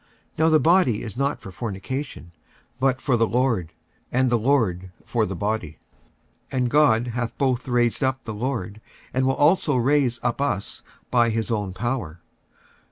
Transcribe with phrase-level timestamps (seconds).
[0.35, 2.31] Now the body is not for fornication,
[2.79, 3.71] but for the Lord;
[4.11, 5.77] and the Lord for the body.
[6.51, 8.81] 46:006:014 And God hath both raised up the Lord,
[9.13, 12.19] and will also raise up us by his own power.